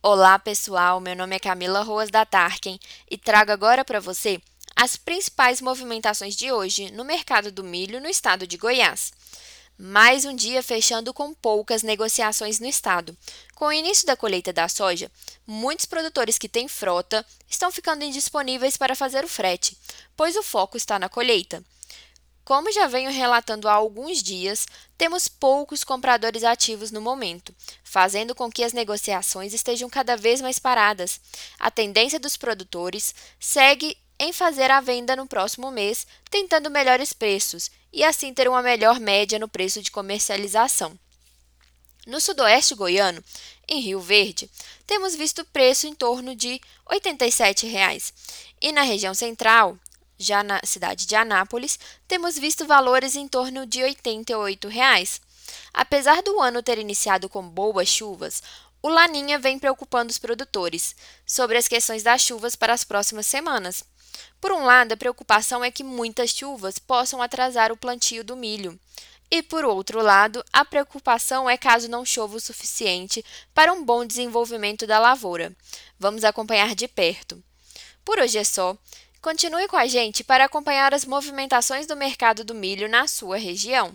Olá, 0.00 0.38
pessoal. 0.38 1.00
Meu 1.00 1.16
nome 1.16 1.34
é 1.34 1.40
Camila 1.40 1.82
Ruas 1.82 2.08
da 2.08 2.24
Tarkin 2.24 2.78
e 3.10 3.18
trago 3.18 3.50
agora 3.50 3.84
para 3.84 3.98
você 3.98 4.40
as 4.76 4.96
principais 4.96 5.60
movimentações 5.60 6.36
de 6.36 6.52
hoje 6.52 6.92
no 6.92 7.04
mercado 7.04 7.50
do 7.50 7.64
milho 7.64 8.00
no 8.00 8.08
estado 8.08 8.46
de 8.46 8.56
Goiás. 8.56 9.12
Mais 9.76 10.24
um 10.24 10.36
dia 10.36 10.62
fechando 10.62 11.12
com 11.12 11.34
poucas 11.34 11.82
negociações 11.82 12.60
no 12.60 12.66
estado. 12.66 13.16
Com 13.56 13.66
o 13.66 13.72
início 13.72 14.06
da 14.06 14.16
colheita 14.16 14.52
da 14.52 14.68
soja, 14.68 15.10
muitos 15.44 15.84
produtores 15.84 16.38
que 16.38 16.48
têm 16.48 16.68
frota 16.68 17.26
estão 17.50 17.72
ficando 17.72 18.04
indisponíveis 18.04 18.76
para 18.76 18.94
fazer 18.94 19.24
o 19.24 19.28
frete, 19.28 19.76
pois 20.16 20.36
o 20.36 20.44
foco 20.44 20.76
está 20.76 20.96
na 20.96 21.08
colheita. 21.08 21.60
Como 22.48 22.72
já 22.72 22.86
venho 22.86 23.10
relatando 23.10 23.68
há 23.68 23.74
alguns 23.74 24.22
dias, 24.22 24.66
temos 24.96 25.28
poucos 25.28 25.84
compradores 25.84 26.42
ativos 26.42 26.90
no 26.90 26.98
momento, 26.98 27.54
fazendo 27.84 28.34
com 28.34 28.50
que 28.50 28.64
as 28.64 28.72
negociações 28.72 29.52
estejam 29.52 29.90
cada 29.90 30.16
vez 30.16 30.40
mais 30.40 30.58
paradas. 30.58 31.20
A 31.58 31.70
tendência 31.70 32.18
dos 32.18 32.38
produtores 32.38 33.14
segue 33.38 33.98
em 34.18 34.32
fazer 34.32 34.70
a 34.70 34.80
venda 34.80 35.14
no 35.14 35.26
próximo 35.26 35.70
mês, 35.70 36.06
tentando 36.30 36.70
melhores 36.70 37.12
preços 37.12 37.70
e 37.92 38.02
assim 38.02 38.32
ter 38.32 38.48
uma 38.48 38.62
melhor 38.62 38.98
média 38.98 39.38
no 39.38 39.46
preço 39.46 39.82
de 39.82 39.90
comercialização. 39.90 40.98
No 42.06 42.18
sudoeste 42.18 42.74
goiano, 42.74 43.22
em 43.68 43.82
Rio 43.82 44.00
Verde, 44.00 44.50
temos 44.86 45.14
visto 45.14 45.44
preço 45.44 45.86
em 45.86 45.94
torno 45.94 46.34
de 46.34 46.58
87 46.86 47.66
reais, 47.66 48.14
e 48.58 48.72
na 48.72 48.80
região 48.80 49.12
central, 49.12 49.78
já 50.18 50.42
na 50.42 50.60
cidade 50.64 51.06
de 51.06 51.14
Anápolis, 51.14 51.78
temos 52.06 52.38
visto 52.38 52.66
valores 52.66 53.14
em 53.14 53.28
torno 53.28 53.64
de 53.64 53.82
88 53.82 54.68
reais. 54.68 55.20
Apesar 55.72 56.22
do 56.22 56.40
ano 56.40 56.62
ter 56.62 56.78
iniciado 56.78 57.28
com 57.28 57.42
boas 57.42 57.88
chuvas, 57.88 58.42
o 58.82 58.88
Laninha 58.88 59.38
vem 59.38 59.58
preocupando 59.58 60.10
os 60.10 60.18
produtores 60.18 60.94
sobre 61.26 61.56
as 61.58 61.68
questões 61.68 62.02
das 62.02 62.20
chuvas 62.20 62.54
para 62.54 62.72
as 62.72 62.84
próximas 62.84 63.26
semanas. 63.26 63.82
Por 64.40 64.52
um 64.52 64.64
lado, 64.64 64.92
a 64.92 64.96
preocupação 64.96 65.64
é 65.64 65.70
que 65.70 65.82
muitas 65.82 66.30
chuvas 66.30 66.78
possam 66.78 67.20
atrasar 67.20 67.72
o 67.72 67.76
plantio 67.76 68.22
do 68.22 68.36
milho. 68.36 68.78
E 69.30 69.42
por 69.42 69.64
outro 69.64 70.00
lado, 70.00 70.42
a 70.52 70.64
preocupação 70.64 71.50
é 71.50 71.56
caso 71.56 71.88
não 71.88 72.04
chova 72.04 72.36
o 72.36 72.40
suficiente 72.40 73.22
para 73.52 73.72
um 73.72 73.84
bom 73.84 74.06
desenvolvimento 74.06 74.86
da 74.86 74.98
lavoura. 74.98 75.54
Vamos 75.98 76.24
acompanhar 76.24 76.74
de 76.74 76.88
perto. 76.88 77.42
Por 78.04 78.18
hoje 78.18 78.38
é 78.38 78.44
só. 78.44 78.76
Continue 79.28 79.68
com 79.68 79.76
a 79.76 79.86
gente 79.86 80.24
para 80.24 80.46
acompanhar 80.46 80.94
as 80.94 81.04
movimentações 81.04 81.86
do 81.86 81.94
mercado 81.94 82.42
do 82.44 82.54
milho 82.54 82.88
na 82.88 83.06
sua 83.06 83.36
região. 83.36 83.92